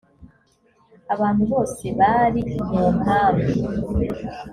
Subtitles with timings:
[1.13, 3.53] abantu bose bari mu nkambi